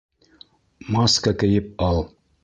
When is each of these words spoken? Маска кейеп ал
Маска 0.95 1.33
кейеп 1.43 1.69
ал 1.89 2.01